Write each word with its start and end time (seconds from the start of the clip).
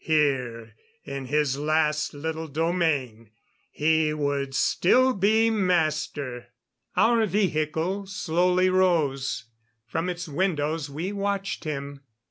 Here, 0.03 0.73
in 1.05 1.25
his 1.25 1.59
last 1.59 2.15
little 2.15 2.47
domain, 2.47 3.29
he 3.69 4.11
would 4.15 4.55
still 4.55 5.13
be 5.13 5.51
master. 5.51 6.47
Our 6.97 7.27
vehicle 7.27 8.07
slowly 8.07 8.71
rose. 8.71 9.43
From 9.85 10.09
its 10.09 10.27
windows 10.27 10.89
we 10.89 11.11
watched 11.11 11.65
him. 11.65 12.01